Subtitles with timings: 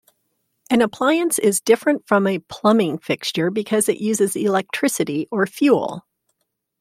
[0.71, 6.07] An appliance is different from a plumbing fixture because it uses electricity or fuel.